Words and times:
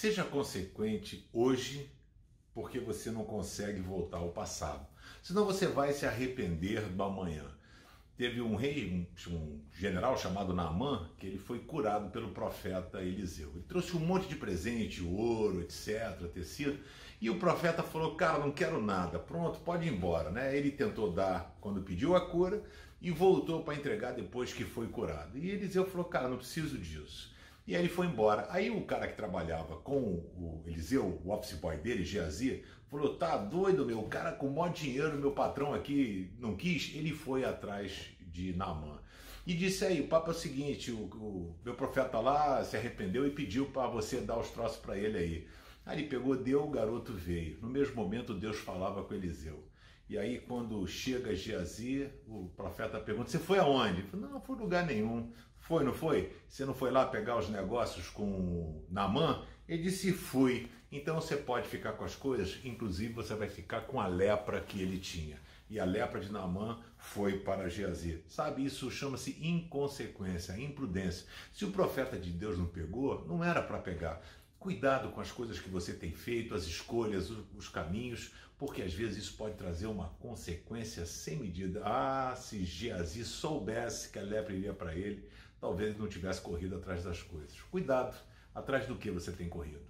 Seja 0.00 0.22
consequente 0.22 1.28
hoje, 1.32 1.90
porque 2.54 2.78
você 2.78 3.10
não 3.10 3.24
consegue 3.24 3.80
voltar 3.80 4.18
ao 4.18 4.28
passado. 4.28 4.86
Senão 5.20 5.44
você 5.44 5.66
vai 5.66 5.92
se 5.92 6.06
arrepender 6.06 6.82
do 6.82 7.02
amanhã. 7.02 7.44
Teve 8.16 8.40
um 8.40 8.54
rei, 8.54 8.88
um, 9.28 9.32
um 9.34 9.60
general 9.74 10.16
chamado 10.16 10.54
Naamã, 10.54 11.10
que 11.18 11.26
ele 11.26 11.36
foi 11.36 11.58
curado 11.58 12.10
pelo 12.10 12.30
profeta 12.30 13.02
Eliseu. 13.02 13.50
Ele 13.56 13.64
trouxe 13.66 13.96
um 13.96 13.98
monte 13.98 14.28
de 14.28 14.36
presente, 14.36 15.02
ouro, 15.02 15.62
etc., 15.62 16.30
tecido, 16.32 16.78
e 17.20 17.28
o 17.28 17.40
profeta 17.40 17.82
falou: 17.82 18.14
Cara, 18.14 18.38
não 18.38 18.52
quero 18.52 18.80
nada, 18.80 19.18
pronto, 19.18 19.58
pode 19.58 19.88
ir 19.88 19.92
embora. 19.92 20.30
Né? 20.30 20.56
Ele 20.56 20.70
tentou 20.70 21.10
dar 21.12 21.58
quando 21.60 21.82
pediu 21.82 22.14
a 22.14 22.20
cura 22.20 22.62
e 23.02 23.10
voltou 23.10 23.64
para 23.64 23.74
entregar 23.74 24.12
depois 24.12 24.52
que 24.52 24.62
foi 24.62 24.86
curado. 24.86 25.36
E 25.36 25.50
Eliseu 25.50 25.84
falou: 25.90 26.06
Cara, 26.06 26.28
não 26.28 26.36
preciso 26.36 26.78
disso. 26.78 27.36
E 27.68 27.76
aí 27.76 27.82
ele 27.82 27.90
foi 27.90 28.06
embora. 28.06 28.46
Aí 28.48 28.70
o 28.70 28.80
cara 28.86 29.06
que 29.06 29.14
trabalhava 29.14 29.76
com 29.76 30.00
o 30.00 30.62
Eliseu, 30.64 31.20
o 31.22 31.30
office 31.30 31.52
boy 31.52 31.76
dele, 31.76 32.02
Geazi, 32.02 32.64
falou: 32.86 33.14
tá 33.16 33.36
doido, 33.36 33.84
meu, 33.84 34.00
o 34.00 34.08
cara 34.08 34.32
com 34.32 34.48
maior 34.48 34.72
dinheiro, 34.72 35.18
meu 35.18 35.32
patrão 35.32 35.74
aqui 35.74 36.32
não 36.38 36.56
quis. 36.56 36.94
Ele 36.94 37.12
foi 37.12 37.44
atrás 37.44 38.06
de 38.22 38.54
Naamã. 38.54 38.98
E 39.46 39.52
disse 39.52 39.84
aí, 39.84 40.00
o 40.00 40.08
papo 40.08 40.30
é 40.30 40.34
o 40.34 40.34
seguinte, 40.34 40.90
o, 40.90 40.96
o 40.96 41.56
meu 41.62 41.74
profeta 41.74 42.18
lá 42.20 42.64
se 42.64 42.74
arrependeu 42.74 43.26
e 43.26 43.30
pediu 43.30 43.66
para 43.66 43.86
você 43.86 44.18
dar 44.18 44.38
os 44.38 44.48
troços 44.48 44.78
para 44.78 44.96
ele 44.96 45.18
aí. 45.18 45.48
Aí 45.84 45.98
ele 45.98 46.08
pegou, 46.08 46.36
deu, 46.36 46.64
o 46.64 46.70
garoto 46.70 47.12
veio. 47.12 47.58
No 47.60 47.68
mesmo 47.68 47.96
momento 47.96 48.32
Deus 48.32 48.56
falava 48.56 49.02
com 49.04 49.12
Eliseu. 49.12 49.68
E 50.08 50.16
aí, 50.16 50.38
quando 50.38 50.86
chega 50.86 51.36
Geazi, 51.36 52.08
o 52.26 52.48
profeta 52.56 52.98
pergunta: 52.98 53.28
Você 53.28 53.38
foi 53.38 53.58
aonde? 53.58 54.00
Ele 54.00 54.08
falou, 54.08 54.26
não, 54.26 54.34
não 54.34 54.40
fui 54.40 54.56
lugar 54.56 54.86
nenhum. 54.86 55.30
Foi, 55.68 55.84
não 55.84 55.92
foi? 55.92 56.32
Você 56.48 56.64
não 56.64 56.72
foi 56.72 56.90
lá 56.90 57.04
pegar 57.04 57.36
os 57.36 57.50
negócios 57.50 58.08
com 58.08 58.82
Namã? 58.90 59.44
Ele 59.68 59.82
disse: 59.82 60.12
Fui. 60.12 60.66
Então 60.90 61.16
você 61.16 61.36
pode 61.36 61.68
ficar 61.68 61.92
com 61.92 62.04
as 62.04 62.16
coisas, 62.16 62.58
inclusive 62.64 63.12
você 63.12 63.34
vai 63.34 63.50
ficar 63.50 63.82
com 63.82 64.00
a 64.00 64.06
lepra 64.06 64.62
que 64.62 64.80
ele 64.80 64.98
tinha. 64.98 65.38
E 65.68 65.78
a 65.78 65.84
lepra 65.84 66.18
de 66.18 66.32
Naamã 66.32 66.80
foi 66.96 67.40
para 67.40 67.68
Geazi. 67.68 68.24
Sabe, 68.26 68.64
isso 68.64 68.90
chama-se 68.90 69.36
inconsequência, 69.46 70.58
imprudência. 70.58 71.26
Se 71.52 71.66
o 71.66 71.70
profeta 71.70 72.18
de 72.18 72.30
Deus 72.30 72.56
não 72.56 72.64
pegou, 72.64 73.26
não 73.28 73.44
era 73.44 73.60
para 73.60 73.76
pegar. 73.76 74.22
Cuidado 74.58 75.10
com 75.10 75.20
as 75.20 75.30
coisas 75.30 75.60
que 75.60 75.68
você 75.68 75.92
tem 75.92 76.12
feito, 76.12 76.54
as 76.54 76.64
escolhas, 76.64 77.30
os 77.30 77.68
caminhos, 77.68 78.32
porque 78.58 78.82
às 78.82 78.92
vezes 78.92 79.24
isso 79.24 79.36
pode 79.36 79.54
trazer 79.54 79.86
uma 79.86 80.08
consequência 80.20 81.06
sem 81.06 81.36
medida. 81.36 81.80
Ah, 81.84 82.34
se 82.36 82.64
Geazi 82.64 83.24
soubesse 83.24 84.08
que 84.10 84.18
a 84.18 84.22
lepra 84.22 84.52
iria 84.52 84.74
para 84.74 84.96
ele, 84.96 85.28
talvez 85.60 85.96
não 85.96 86.08
tivesse 86.08 86.40
corrido 86.40 86.74
atrás 86.74 87.04
das 87.04 87.22
coisas. 87.22 87.60
Cuidado, 87.70 88.16
atrás 88.52 88.86
do 88.86 88.96
que 88.96 89.10
você 89.10 89.30
tem 89.30 89.48
corrido. 89.48 89.86